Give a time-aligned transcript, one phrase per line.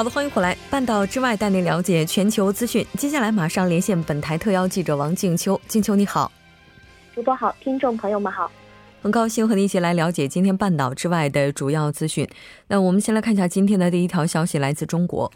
[0.00, 0.56] 好的，欢迎回来。
[0.70, 2.82] 半岛之外带您了解全球资讯。
[2.96, 5.60] 接下来马上连线本台特邀记者王静秋。
[5.68, 6.32] 静秋你好，
[7.14, 8.50] 主播好，听众朋友们好，
[9.02, 12.26] 很高兴和你一起来了解今天半岛之外的主要资讯。
[12.68, 15.30] 那我们先来看一下今天的第一条消息，来自中国。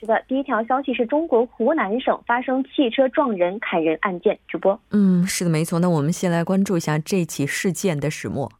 [0.00, 4.38] 是的，第一条消息是中国湖南省发生汽车撞人、砍人案件。
[4.48, 5.78] 主播，嗯，是的，没错。
[5.78, 8.50] 那我们先来关注一下这起事件的始末。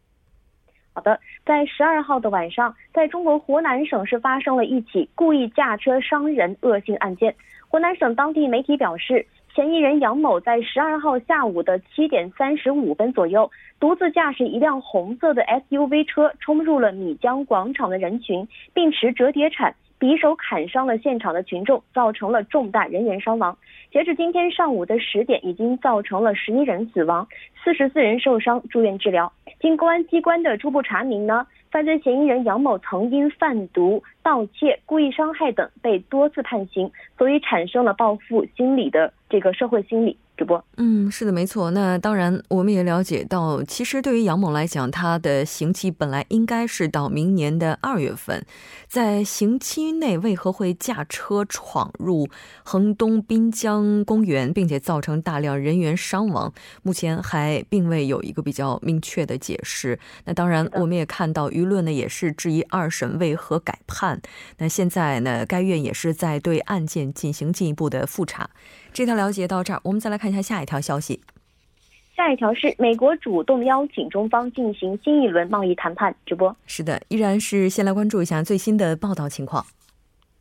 [0.92, 1.18] 好的，
[1.48, 7.34] 在十二号的晚上，在中国湖南省是发生了一起故意驾车伤人恶性案件。
[7.68, 9.24] 湖南省当地媒体表示，
[9.55, 19.74] 嫌疑人杨某在十二号下午的七点三十五分左右，独自驾驶一辆红色的 SUV 车冲入了米江广场的人群，并持折叠铲。
[19.98, 23.56] 匕首砍伤了现场的群众，造成了重大人员伤亡。
[23.91, 27.27] 截至今天上午的十点，已经造成了十一人死亡，
[27.64, 29.33] 四十四人受伤住院治疗。
[29.61, 40.17] 经公安机关的初步查明呢，犯罪嫌疑人杨某曾因贩毒、盗窃、故意伤害等被多次判刑，所以产生了报复心理的这个社会心理。
[40.39, 41.72] 主播，嗯，是的，没错。
[41.72, 48.46] 那当然，我们也了解到，其实对于杨某来讲，他的刑期本来应该是到明年的二月份，
[48.86, 52.29] 在刑期内为何会驾车闯入
[52.62, 56.52] 衡东滨江公园，并且造成大量人员伤亡，
[56.85, 59.98] 目前还并未有一个比较明确的解释。
[60.24, 64.23] 那当然，我们也看到舆论呢也是质疑二审为何改判。
[64.58, 68.48] 那现在呢，该院也是在对案件进行进一步的复查。
[68.92, 71.20] 这条了解到这儿，我们再来看一下下一条消息。
[72.16, 76.12] 下一条是美国主动邀请中方进行新一轮贸易谈判。
[76.26, 79.64] 直播是的，依然是先来关注一下最新的报道情况。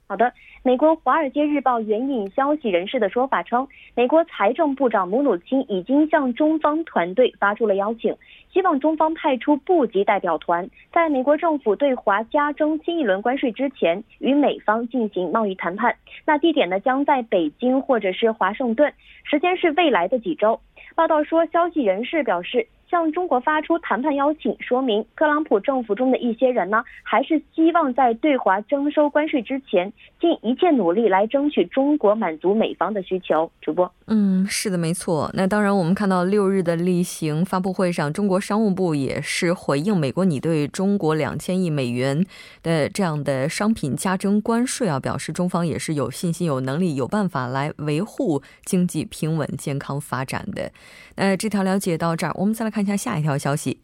[0.07, 8.15] 好的，美国《华尔街日报》援引消息人士的说法称，美国财政部长姆努钦已经向中方团队发出了邀请，
[8.51, 15.95] 希望中方派出部级代表团，在美国政府对华加征新一轮关税之前，与美方进行贸易谈判。
[16.25, 18.91] 那地点呢，将在北京或者是华盛顿，
[19.23, 20.59] 时间是未来的几周。
[20.97, 22.67] 报道说，消息人士表示。
[22.89, 29.91] 向中国发出谈判邀请，说明特朗普政府中的一些人呢，还是希望在对华征收关税之前，
[30.21, 33.51] 尽一切努力来争取中国满足美方的需求。
[33.59, 35.29] 主播，嗯，是的，没错。
[35.33, 42.25] 那当然，我们看到六日的例行发布会上，中国商务部也是回应美国拟对中国两千亿美元
[42.63, 50.71] 的这样的商品加征关税啊，表示中方也是有信心、有能力、有办法来维护经济平稳健康发展的。
[51.15, 53.79] 呃，这条了解到这儿，我们再来看一下下一条消息。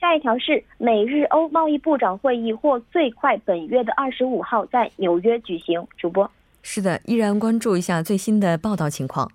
[0.00, 5.86] 下一条是美日欧贸易部长会议或最快本月的二十五号在纽约举行。
[5.96, 6.30] 主播
[6.62, 9.30] 是的，依然关注一下最新的报道情况。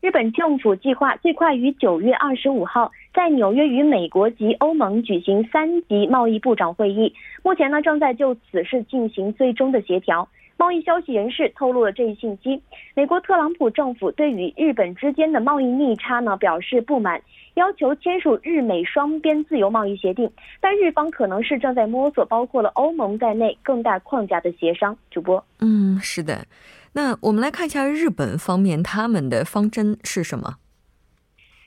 [0.00, 7.12] 日本政府计划最快于九月二十五号在纽约与美国及欧盟举行三级贸易部长会议，
[7.42, 10.26] 目前呢正在就此事进行最终的协调。
[10.58, 12.60] 贸易消息人士透露了这一信息。
[12.94, 17.22] 美国特朗普政府对与日本之间的贸易逆差呢表示不满，
[17.54, 20.28] 要求签署日美双边自由贸易协定。
[20.60, 24.94] 但日方可能是正在摸索包括了欧盟在内更大框架的协商。
[25.10, 26.44] 主播，嗯，是的。
[26.92, 30.56] 那我们来看一下日本方面他们的方针是什么。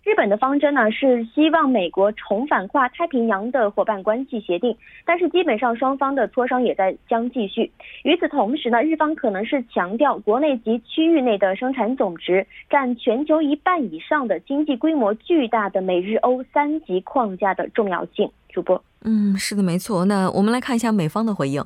[0.03, 4.75] 日本的方针呢是希望美国重返跨太平洋的伙伴关系协定，
[5.06, 7.71] 但是基本上双方的磋商也在将继续。
[8.03, 18.30] 与此同时呢，日方可能是强调国内及区域内的生产总值占全球一半以上的经济规模巨大的美日欧三级框架的重要性。
[18.50, 20.03] 主播，嗯，是的，没错。
[20.06, 21.63] 那我们来看一下美方的回应。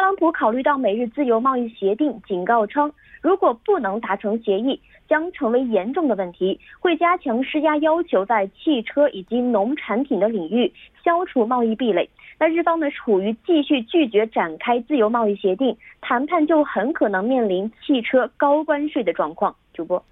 [0.00, 4.80] 特朗普考虑到美日自由贸易协定，警告称，如果不能达成协议。
[5.06, 10.72] 将成为严重的问题，会加强施压，要求在汽车以及农产品的领域
[11.04, 12.08] 消除贸易壁垒。
[12.38, 19.54] 那日方呢，处于继续拒绝展开自由贸易协定谈判，就很可能面临汽车高关税的状况。
[19.74, 20.02] 主播，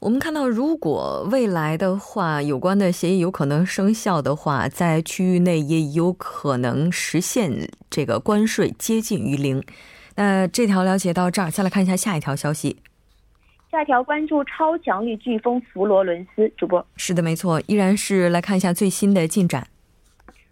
[0.00, 9.62] 我们看到，如果未来的话，有关的协议有可能生效的话，在区域内也有可能实现这个关税接近于零。
[10.16, 12.78] 那这条了解到这儿，再来看一下下一条消息。
[13.70, 19.66] 下一条关注超强力飓风弗罗伦斯，主播是的，没错，依然是来看一下最新的进展。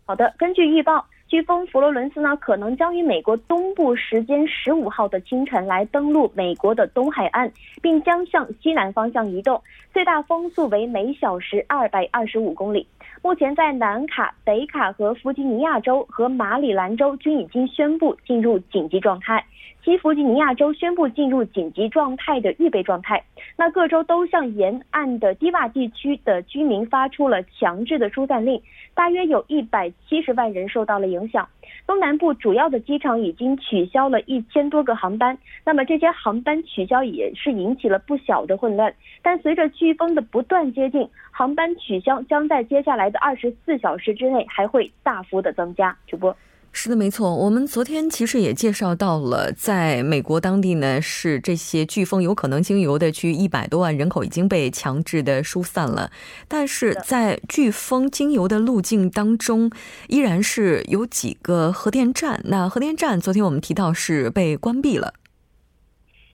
[0.05, 1.07] 好的，根据预报。
[1.31, 7.53] 飓风佛罗伦斯呢，可能将于美国东部时间十五号的清晨来登陆美国的东海岸，
[7.83, 12.87] 并将向西南方向移动，最大风速为每小时二百二十五公里。
[13.23, 19.45] 目前在南卡、北卡和弗吉尼亚州和马里兰州均已经宣布进入紧急状态。
[19.89, 23.25] 西弗吉尼亚州宣布进入紧急状态的预备状态。
[23.57, 28.61] 那各州都向沿岸的低洼地区的居民发出了强制的疏散令，
[28.93, 31.49] 大约有一百七十万人受到了影响。
[31.87, 35.39] 东南部主要的机场已经取消了一千多个航班。
[35.65, 38.93] 那么这些航班取消也是引起了不小的混乱。
[39.23, 45.97] 但随着飓风的不断接近，航班取消将在接下来的二十四小时之内还会大幅的增加。
[46.07, 46.37] 主播。
[46.71, 47.35] 是的，没错。
[47.35, 56.11] 我们昨天其实也介绍到了，在美国当地呢，是这些飓风有可能经由的区域，一百多万人口已经被强制的疏散了。
[56.47, 59.71] 但是在飓风经由的路径当中，
[60.07, 62.41] 依然是有几个核电站。
[62.45, 65.15] 那核电站昨天我们提到是被关闭了。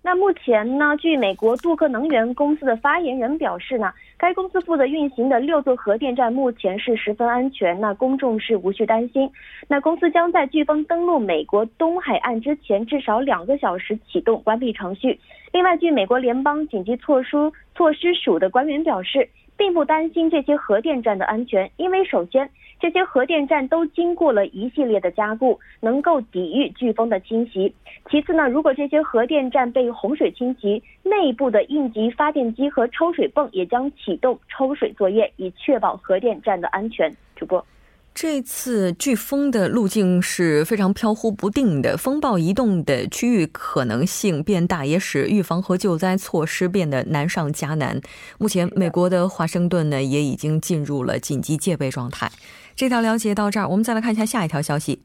[0.07, 0.95] 那目前呢？
[0.99, 9.31] 据美国杜克能源公司的发言人表示呢，该公司负责运行的六座核电站目前是十分安全，那公众是无需担心。
[9.67, 15.19] 那公司将在飓风登陆美国东海岸之前至少两个小时启动关闭程序。
[15.53, 19.27] 另外，据美国联邦紧急措施措施署的官员表示。
[19.57, 22.49] 并不担心这些核电站的安全，因为首先，
[22.81, 27.75] 这些核电站都经过了一系列的加固，能够抵御飓风的侵袭。
[28.11, 37.11] 其次呢，如果这些核电站被洪水侵袭，内部的应急发电机和抽水泵也将启动抽水作业，以确保核电站的安全。
[37.37, 37.65] 主播。
[38.15, 48.01] 这次飓风的路径是非常飘忽不定的，风暴移动的区域可能性变大，也使预防和救灾措施变得难上加难。
[48.39, 52.31] 目前，美国的华盛顿呢也已经进入了紧急戒备状态。
[52.77, 55.03] 这条了解到这儿，我们再来看一下下一条消息。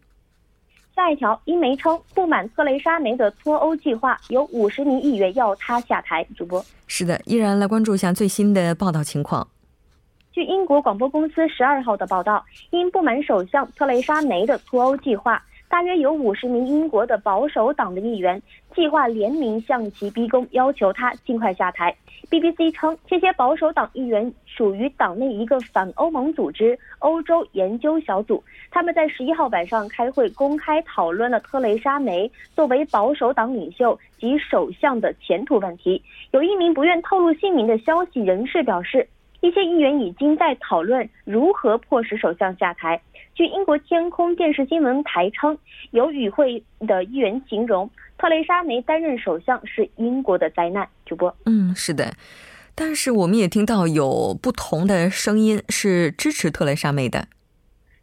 [0.95, 6.23] 下一条，英媒称不满特蕾莎梅的脱欧计划，有五十名议员要她下台。
[6.37, 9.47] 主播是的，依然来关注一下最新的报道情况。
[10.31, 18.39] 据英国广播公司十二号的报道，因不满首相特蕾莎梅的脱欧计划，大约有五十名英国的保守党的议员
[18.75, 21.95] 计划联名向其逼宫，要求他尽快下台。
[22.29, 28.43] BBC 称，这些保守党议员属于党内一个反欧盟组织——欧洲研究小组。
[28.69, 36.03] 他们在十一号晚上开会，公开讨论了特蕾莎梅作为保守党领袖及首相的前途问题。
[36.29, 39.07] 有一名不愿透露姓名的消息人士表示。
[39.41, 43.01] 一些议员已经在讨论如何迫使首相下台。
[43.35, 45.57] 据英国天空电视新闻台称，
[45.91, 50.85] 有与会的议员形容特蕾莎梅担任首相是英国的灾难。
[51.05, 52.13] 主播，嗯，是的，
[52.75, 57.27] 但是我们也听到有不同的声音是支持特蕾莎梅的。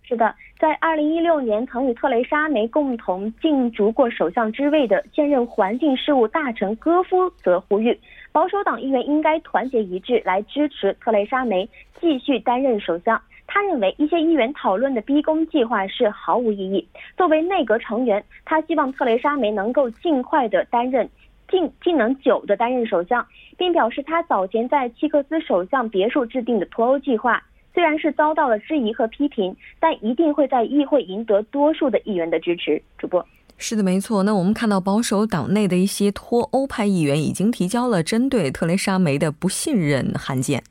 [0.08, 7.98] 是的，在二零一六年曾与特蕾莎梅共同竞逐过首相之位的现任环境事务大臣戈夫则呼吁。
[8.36, 11.66] 保守党议员应该团结一致来支持特蕾莎梅
[11.98, 13.18] 继续担任首相。
[13.46, 16.86] 他认为一些议员讨论的逼宫计划是毫无意义。
[17.16, 21.08] 作为内阁成员，他希望特蕾莎梅能够尽快的担任，
[21.48, 23.26] 尽尽能久的担任首相，
[23.56, 32.82] 并表示他早前在契克斯首相别墅制定的脱欧计划虽然是遭到了质疑和批评，但一定会在议会赢得多数的议员的支持。
[32.98, 33.26] 主播。
[33.58, 34.22] 是的，没错。
[34.22, 40.62] 那我们看到保守党内的一些脱欧派议员已经提交了针对特蕾莎梅的不信任函件。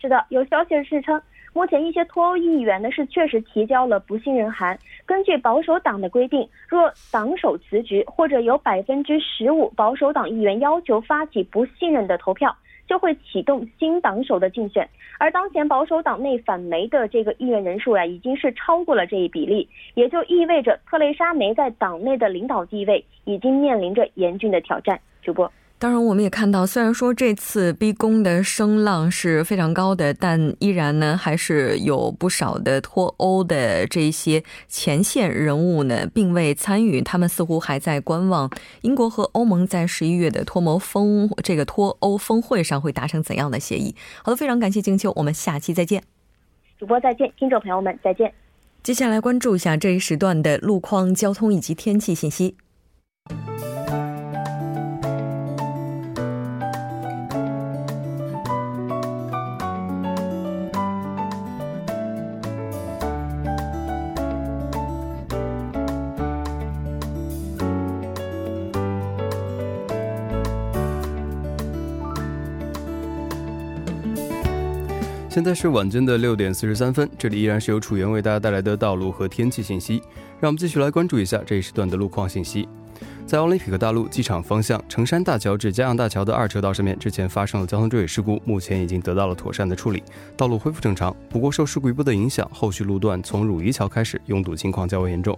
[0.00, 1.20] 是的，有消息是称，
[1.54, 4.78] 目前一些脱欧议员呢是确实提交了不信任函。
[5.06, 12.54] 根据保守党的规定，若党首辞职或者有百分之十五保守党议员要求发起不信任的投票。
[12.86, 14.88] 就会启动新党首的竞选，
[15.18, 25.00] 而当前保守党内反梅的这个议员人数呀，已经是超过了这一比例，也就意味着特蕾莎梅在党内的领导地位已经面临着严峻的挑战。
[25.22, 25.50] 主播。
[25.76, 37.02] 当然，我们也看到，虽然说这次逼宫的声浪是非常高的，但依然呢，还是有不少的脱欧的这些前线人物呢，并未参与。
[37.02, 38.48] 他们似乎还在观望
[38.80, 43.94] 英国和欧盟在十一月的脱欧峰这个脱欧峰会上会达成怎样的协议。
[44.22, 46.02] 好的，非常感谢静秋，我们下期再见。
[46.78, 48.32] 主播再见，听众朋友们再见。
[48.82, 52.56] 接下来关注一下这一时段的路况、交通以及天气信息。
[75.34, 80.00] 现在是晚间的六点四十三分，这里依然是由楚源为大家带来的道路和天气信息。
[80.38, 82.68] 让我们继续来关注一下这一时段的路况信息。
[83.26, 90.04] 在奥林匹克大陆机场方向成山大桥至嘉阳大桥的二车道上面，之前发生了交通追尾事故，目前已经得到了妥善的处理，
[90.36, 91.12] 道路恢复正常。
[91.28, 95.36] 不过受事故一波的影响，后续路段从汝仪桥开始拥堵情况较为严重。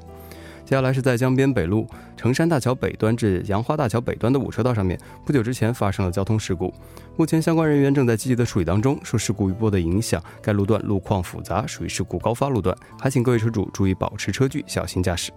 [0.66, 6.74] 接下来是在江边北路成山大桥北端至杨花大桥北端的五车道上面，不久之前发生了交通事故，
[7.16, 8.98] 目前相关人员正在积极的处理当中。
[9.04, 15.30] 受事故余波的影响，该路段路况复杂，属于事故高发路段，还请各位车主注意保持车距，小心驾驶。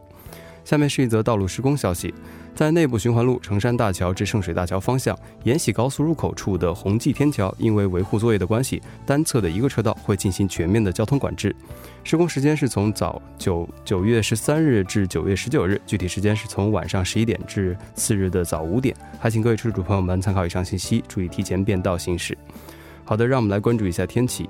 [0.70, 2.14] 下面是一则道路施工消息，
[2.54, 11.56] 在内部循环路成山大桥至圣水大桥方向延禧高速入口处的宏济天桥，因为维护作业的关系，单侧的一个车道会进行全面的交通管制。
[12.04, 18.96] 施工时间是从早九九月十三日至九月十九日，具体时间是从晚上十一点至次日的早五点。
[19.20, 22.38] 还请各位车主朋友们参考以上信息，注意提前变道行驶。
[23.04, 24.48] 好的，让我们来关注一下天气。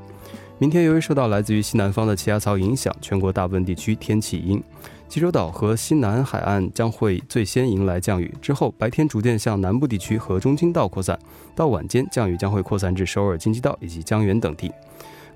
[0.59, 4.61] 明天由于受到来自于西南方的气压槽影响，全国大部分地区天气阴。
[5.07, 11.17] 济州岛和西南海岸将会最先迎来降雨，之后白天逐渐向南部地区和中青道扩散，
[11.55, 14.69] 到晚间降雨将会扩散至首尔京畿道以及江原等地。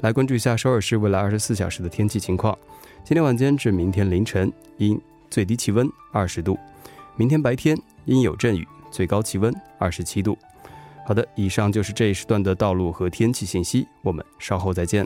[0.01, 2.57] 来关注一下首尔市未来二十四小时的天气情况：
[3.05, 4.99] 今天晚间至明天凌晨阴，
[5.29, 6.53] 最低气温二十度；
[7.15, 10.37] 明天白天阴有阵雨，最高气温二十七度。
[11.05, 15.05] 好的，以上就是这一时段的道路和天气信息，我们稍后再见。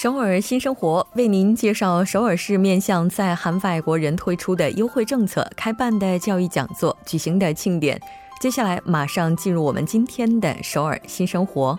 [0.00, 8.00] 首尔新生活为您介绍首尔市面向在韩外国人推出的优惠政策、开办的教育讲座、举行的庆典。
[8.40, 11.76] 接下来马上进入我们今天的首尔新生活。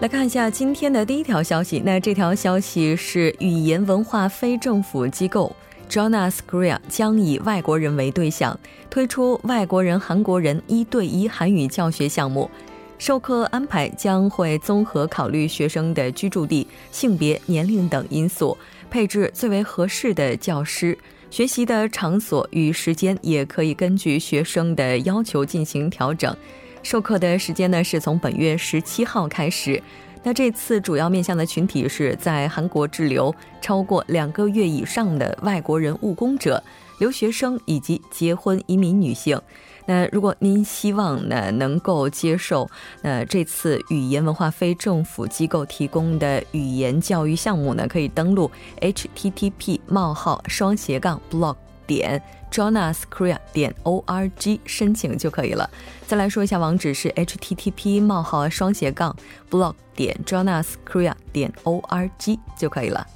[0.00, 5.54] 来看一下今天的第一条消息，那这条消息是语言文化非政府机构。
[5.94, 8.58] Jonas Korea 将以外国人为对象，
[8.90, 12.50] 推出外国人韩国人一对一韩语教学项目。
[12.98, 18.58] 授课安排将会综合考虑学生的居住地、性别、年龄等因素，
[18.90, 20.98] 配置最为合适的教师。
[21.30, 26.36] 学习的场所与时间也可以根据学生的要求进行调整。
[26.82, 29.80] 授课的时间呢，是从本月十七号开始。
[30.26, 36.60] 那这次主要面向的群体是在韩国滞留超过两个月以上的外国人务工者、
[36.98, 39.38] 留学生以及结婚移民女性。
[39.84, 42.66] 那如果您希望呢能够接受
[43.02, 48.50] 那这次语言文化非政府机构提供的语言教育项目呢，可以登录
[48.80, 51.54] http: 冒号双斜杠 blog
[51.86, 52.20] 点。
[52.50, 55.68] JonasKorea 点 org 申请就可以了。
[56.06, 59.16] 再来说一下网址是 http: 冒号双斜杠
[59.50, 63.06] blog 点 JonasKorea 点 org 就可以了。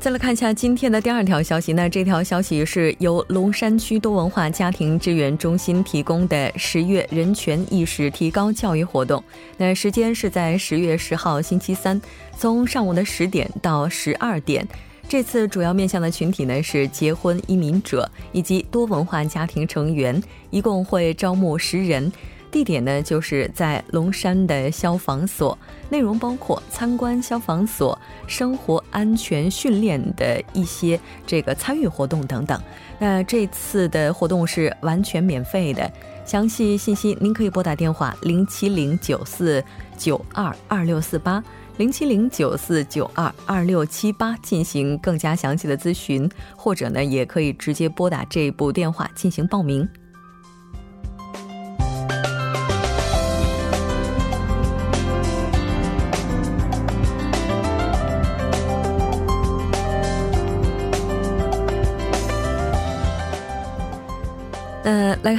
[0.00, 9.22] 再来看一下今天的第二条消息，那这条消息是由龙山区多文化家庭支援中心提供的十月人权意识提高教育活动。
[9.58, 12.00] 那时间是在十月十号星期三，
[12.34, 14.66] 从上午的十点到十二点。
[15.06, 22.10] 这次主要面向的群体呢是结婚移民者以及多文化家庭成员，一共会招募十人。
[22.50, 25.56] 地点呢，就是在龙山的消防所，
[25.88, 32.60] 内容包括参观消防所、生活安全训练的一些这个参与活动等等。
[32.98, 35.90] 那这次的活动是完全免费的，
[36.26, 39.62] 详细信息您可以拨打电话零七零九四
[39.96, 41.42] 九二二六四八
[41.76, 49.88] 零七零九四九二二六七八进行更加详细的咨询，或者呢，也可以直接拨打这部电话进行报名。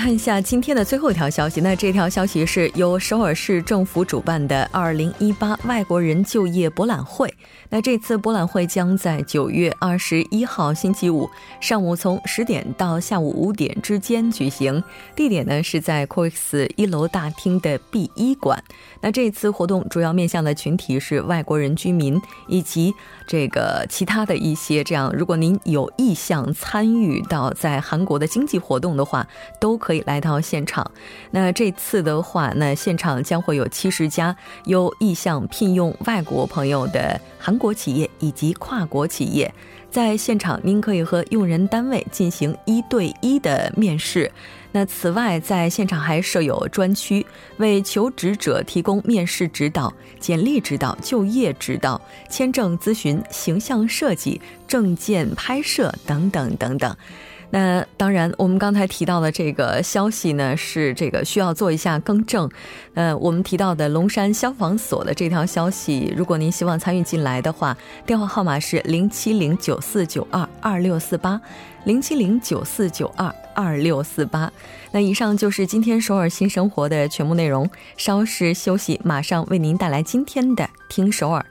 [0.01, 1.61] 看一下今天的最后一条消息。
[1.61, 7.31] 那这条消息是由首尔市政府主办的2018外国人就业博览会。
[7.69, 11.29] 那这次博览会将在9月21号星期五
[11.59, 14.83] 上午从十点到下午五点之间举行，
[15.15, 18.61] 地点呢是在 COEX 一楼大厅的 B 一馆。
[19.01, 22.91] 那这次活动主要面向的群体是外国人居民以及
[23.27, 29.27] 这个其他的一些这样，如果您有意向参与到在韩国的经济活动的话，
[29.59, 30.89] 都可可以来到现场。
[31.31, 34.33] 那这次的话，那现场将会有七十家
[34.63, 39.53] 有意向聘用外国朋友的韩国企业以及跨国企业，
[39.89, 44.31] 在现场您可以和用人单位进行一对一的面试。
[44.71, 47.25] 那此外，在现场还设有专区，
[47.57, 56.95] 为求职者提供面试指导、简历指导、就业指导、签证咨询、形象设计、证件拍摄等等等等。
[57.53, 62.49] 那当然，我们刚才提到的这个消息呢，是这个需要做一下更正。
[62.93, 71.39] 呃，我们提到的龙山消防所的这条消息，如果您希望参与进来的话，电话号码是零七零九四九二二六四八，
[71.83, 74.49] 零七零九四九二二六四八。
[74.91, 77.69] 那以上就是今天首尔新生活的全部内容。
[77.97, 81.45] 稍事休息，马上为您带来今天的听首尔。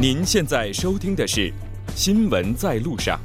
[0.00, 1.40] 您现在收听的是
[1.94, 3.20] 《新闻在路上》。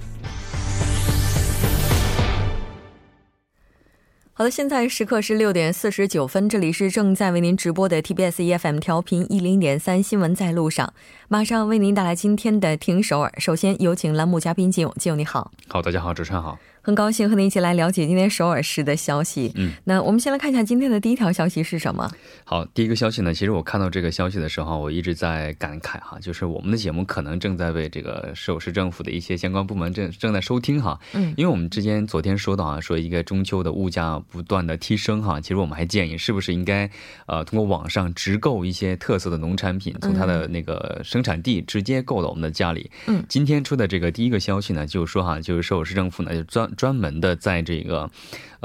[4.33, 10.85] 好的，现在时刻是六点四十九分，这里是正在为您直播的 TBS EFM 调频一零点三《新闻在路上》，
[11.29, 13.31] 马上为您带来今天的听首尔。
[13.37, 15.49] 首先有请栏目嘉宾金勇，金勇你好。
[15.69, 16.59] 好，大家好，主持人好。
[16.85, 19.51] 很高兴和您一起来了解今天首尔市的消息。
[19.55, 22.07] 嗯，那我们先来看一下今天的第一条消息是什么。
[22.43, 30.99] 好，第一个消息呢，其实我看到这个消息的时候，我一直在感慨哈，就是我们的节目可能正在为这个首尔市政府的一些相关部门正正在收听哈。
[31.13, 36.87] 嗯，因为我们之前昨天说到啊，说一个中秋的物价不断的提升哈，其实我们还建议是不是应该
[37.25, 42.91] 呃通过网上直购一些特色的农产品，从它的那个生产地直接购到我们的家里。
[43.07, 48.09] 嗯，今天出的这个第一个消息呢，就是说哈，就是首尔市政府呢就专专门的在这个，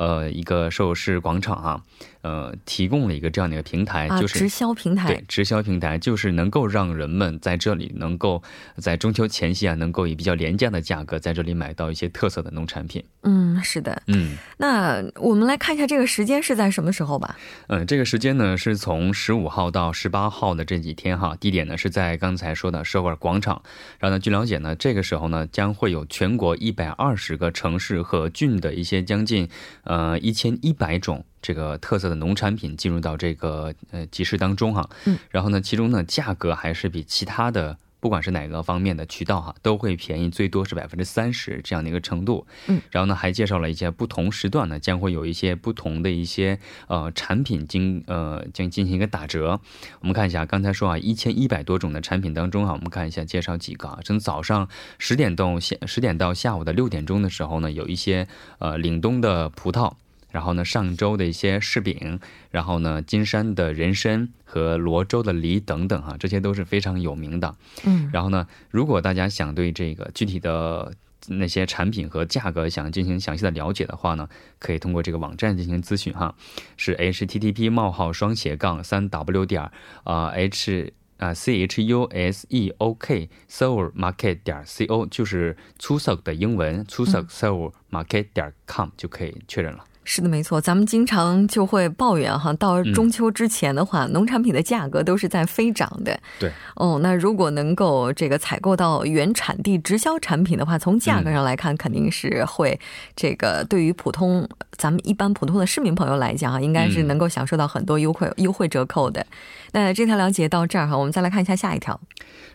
[0.00, 1.82] 呃，一个首饰广场啊，
[2.22, 5.08] 呃，提供了一个这样的一个平台，就是直销平台。
[5.08, 8.42] 对，直销平台就是能够让人们在这里能够
[8.78, 13.04] 在中秋前夕啊，能够以比较廉价的价格在这里买到一些特色的农产品。
[13.24, 14.02] 嗯，是的。
[14.06, 17.36] 嗯，那我们来看一下这个时间是在什么时候吧？
[17.68, 23.60] 嗯，这个时间呢是从十五号到十八号的这几天哈，地点呢是在刚才说的首尔广场。
[23.98, 28.70] 然后呢，据了解呢，这个时候呢将会有全国一百二十个城市和郡的。
[28.70, 29.48] 一些将近，
[29.82, 29.89] 呃，
[30.20, 46.58] 一千一百种这个特色的农产品进入到这个呃集市当中哈，嗯，然后呢，其中呢价格还是比其他的不管是哪个方面的渠道哈都会便宜，最多是百分之三十这样的一个程度，嗯，然后呢还介绍了一些不同时段呢将会有一些不同的一些
[46.88, 49.60] 呃产品经呃将进行一个打折，
[50.00, 58.26] 我们看一下刚才说啊一千一百多种的产品当中啊，我们看一下介绍几个啊，从早上十点到下十点到下午的六点钟的时候呢，有一些
[58.58, 59.92] 呃岭东的葡萄。
[60.30, 67.54] 然后呢，上周的一些柿饼，然后呢，金山的人参和罗州的梨等等哈，这些都是非常有名的。
[67.84, 70.94] 嗯，然后呢，如果大家想对这个具体的
[71.28, 76.34] 那些产品和价格想进行详细的了解的话呢，可以通过这个网站进行咨询哈，
[76.76, 79.70] 是 h t t p 冒号双斜杠三 w 点
[80.04, 87.20] 啊 h 啊 c h u s e o k seoul market 点 c o 就是粗色的英文粗色
[87.24, 89.84] seoul market 点 com 就可以确认了。
[90.02, 96.18] 是的，没错，咱们经常就会抱怨哈，到中秋之前的话，农产品的价格都是在飞涨的。
[96.38, 102.78] 对，哦，那如果能够这个采购到原产地直销产品的话，从价格上来看，肯定是会
[103.14, 109.24] 这个对于普通咱们一般普通的市民朋友来讲啊，应该是能够享受到很多优惠优惠折扣的。
[109.72, 112.00] 那这条了解到这儿哈，我们再来看一下下一条。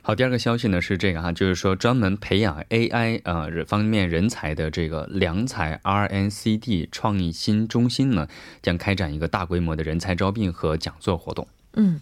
[0.07, 8.27] 好，第二个消息呢是这个哈，就是说专门培养 AI 呃方面人才的这个良才 RNCD 创意新中心呢，
[8.61, 11.47] 将开展一个大规模的人才招聘和讲座活动。
[11.73, 11.99] 嗯，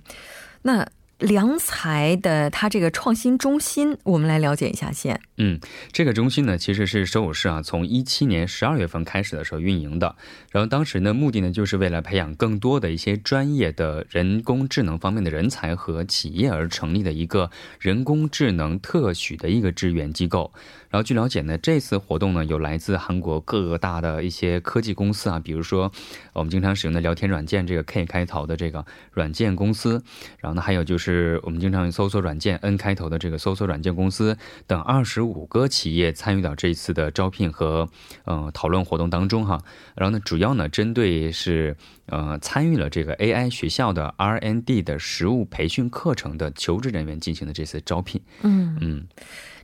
[0.64, 0.86] 那。
[1.24, 5.22] 良才的它这个创新中心，我们来了解一下先。
[5.38, 5.58] 嗯，
[5.94, 10.18] 这个中心呢，其实是首尔市啊，从一七年十二月份开始的时候运营的。
[10.52, 20.52] 然后当时呢，目的呢，就是为了培养更多的一些专业的人工智能方面的人才和企业而成立的一个人工智能特许的一个支援机构。
[20.90, 25.90] 然后据了解呢，这次活动呢，有来自韩国各大的一些科技公司啊，比如说
[26.34, 30.04] 我们经常使用的聊天软件这个 K 开头的这个软件公司，
[30.38, 31.13] 然后呢，还有就是
[31.44, 37.90] 我们经常用搜索软件 N 开头的这个搜索软件公司等二十五个企业参与到这一次的招聘和
[38.26, 39.62] 呃讨论活动当中哈。
[39.96, 48.22] 然后呢，主要呢针对是呃参与了这个 AI 学校的 R&D 的实务培训课程的求职人员进行的这次招聘。
[48.42, 49.08] 嗯嗯。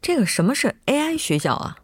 [0.01, 1.77] 这个什么是 AI 学校啊？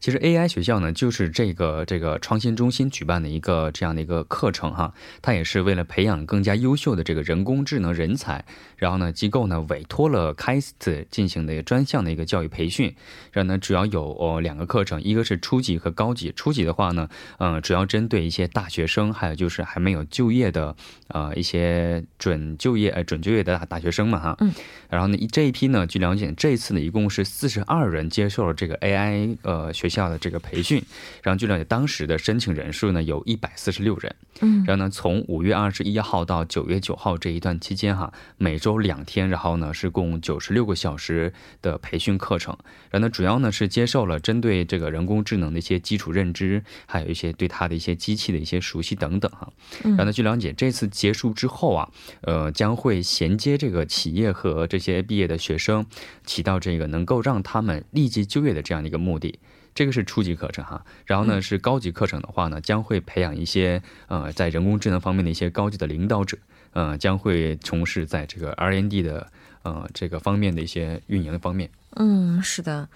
[0.00, 8.44] 其实 AI 学校呢，就是这个这个创新中心举办的一个这样的一个课程哈，它也是为了培养更加优秀的这个人工智能人才。
[8.76, 12.94] 然后呢，机构呢委托了 KAIST 进行的专项的一个教育培训。
[13.32, 16.32] 然后呢，主要有哦两个课程，一个是初级和高级。
[16.36, 20.76] 初级的话呢，嗯，主要针对一些大学生，还有就是还没有就业的
[21.08, 24.36] 呃一些准就业呃准就业的大大学生嘛哈。
[24.40, 24.52] 嗯。
[24.88, 30.80] 然后呢，这一批呢，据了解，这一次呢一共是四十二人接受了这个 AI 呃学校的这个培训。
[31.24, 34.14] 然后据了解，当时的申请人数呢有一百四十六人。
[34.40, 34.62] 嗯。
[34.64, 38.68] 然后呢，从五月二十一号到九月九号这一段期间哈，每周。
[38.68, 42.54] 周两天，然后呢是共九十六个小时的培训课程，
[42.90, 49.50] 然后呢主要呢是接受了针对这个人工智能的一些基础认知，还有一些对它的一些机器的一些熟悉等等哈。
[49.82, 51.88] 然后呢据了解，这次结束之后啊，
[52.20, 55.86] 呃将会衔接这个企业和这些毕业的学生，
[56.26, 59.38] 起到这个能够让他们立即就业的这样的一个目的。
[59.74, 66.36] 这个是初级课程哈，然后呢是高级课程的话呢，将会培养一些呃在人工智能方面的一些高级的领导者。
[66.72, 69.26] 呃，将会从事在这个 R&D 的
[69.62, 71.68] 呃这个方面的一些运营的方面。
[71.96, 72.86] 嗯，是的。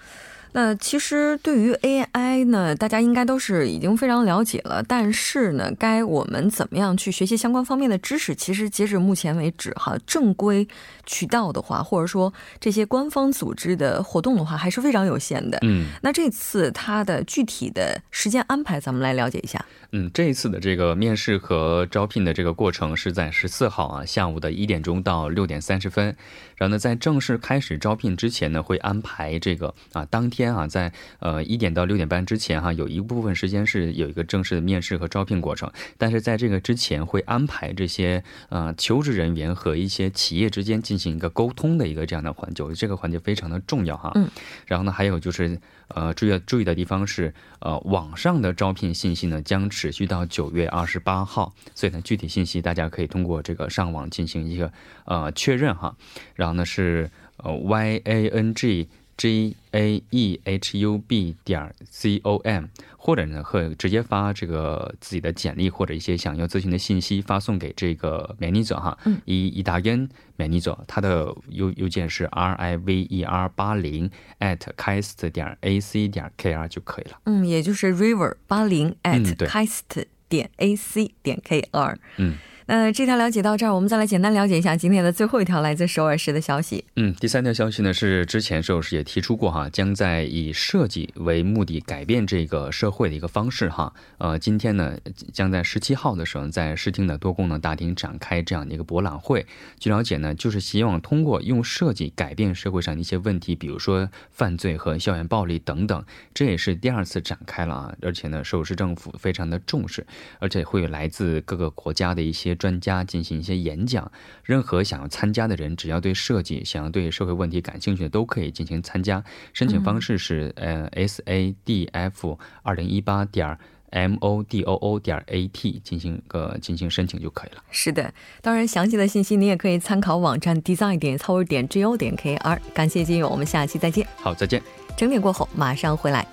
[0.52, 4.82] 那其实对于 AI 呢，大家应该都是已经非常了解了。
[4.86, 8.34] 但是呢，该我们怎么样去学习相关方面的知识？
[8.34, 10.66] 其实截止目前为止，哈，正规
[11.06, 15.58] 渠道的话，或者说这些官方组织的活动的话，还是非常有限的。
[15.62, 19.64] 嗯，那这次它的具体的时间安排，咱们来了解一下。
[19.92, 26.16] 嗯，这一次的这个面试和招聘的这个过程是在十四号啊下午的一点钟到六点三十分。
[26.56, 35.70] 然后呢，在正式开始招聘之前呢，会安排这个啊当天啊在呃一点到六点半之前哈，有一部分时间是有一个正式的面试和招聘过程。
[35.98, 44.12] 但是在这个之前会安排这些呃求职人员和一些企业之间进行一个沟通的一个这样的环节，这个环节非常的重要哈。
[44.14, 44.28] 嗯。
[44.66, 49.62] 然后呢，还有就是呃注意注意的地方是呃网上的招聘信息呢将。
[49.72, 54.70] 持续到九月二十八号，所以呢，具体信息大家可以通过这个上网进行一个
[55.06, 55.96] 呃确认哈。
[56.34, 62.64] 然后呢是呃 y a n g g a e h u b 点 c o m，
[62.96, 68.96] 或者呢会直接发这个自己的简历或者一些想要咨询的信息发送给这个美丽者哈。
[69.04, 69.20] 嗯。
[69.24, 77.18] 以以达根美丽者，他的邮邮件是 r i v e r 八零 at kist 点 a c 点 k r 就可以了。
[77.24, 81.98] 嗯，也就是 river 八零 at kist 点 a c 点 k r。
[82.16, 82.36] 嗯。
[82.72, 86.82] 呃，这条了解到这儿，我们再来简单了解一下今天的最后一条来自首尔市的消息。
[86.96, 93.92] 嗯，第三条消息呢是之前首尔市也提出过哈，将在以设计为目的改变这个社会的一个方式哈。
[94.16, 94.96] 呃，今天呢
[95.34, 99.44] 将在十七号的时候在市厅的多功能大厅展开这样的一个博览会。
[99.78, 106.02] 据了解呢，就是希望通过用设计改变社会上的一些问题，比如说犯罪和校园暴力等等。
[106.32, 110.06] 这也是第二次展开了啊，而且呢首尔市政府非常的重视，
[110.38, 112.56] 而且会有来自各个国家的一些。
[112.62, 114.12] 专家进行一些演讲，
[114.44, 119.24] 任何想要参加的人，只要对设计、想要对社会问题感兴趣的，都可以进行参加。
[119.52, 123.58] 申请方式是呃 s a d f 二零一八点
[123.90, 127.62] m o d o o 点 a t 进行个进行申请就可以了。
[127.72, 132.62] 是的，当然详细的信息你也可以参考网站 design 点 co 点 g o 点 k r。
[132.72, 134.06] 感谢金友，我们下期再见。
[134.16, 134.62] 好，再见。
[134.96, 136.24] 整点过后马上回来。